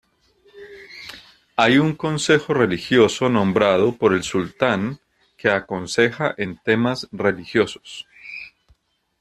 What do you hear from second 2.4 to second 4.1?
religioso nombrado